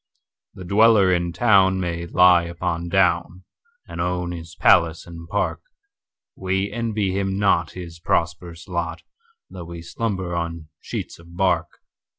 [0.55, 3.43] The dweller in town may lie upon down,
[3.87, 9.03] And own his palace and park:We envy him not his prosperous lot,
[9.51, 11.81] Though we slumber on sheets of bark.